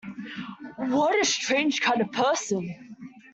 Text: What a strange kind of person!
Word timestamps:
What 0.77 1.21
a 1.21 1.23
strange 1.23 1.79
kind 1.81 2.01
of 2.01 2.11
person! 2.11 2.95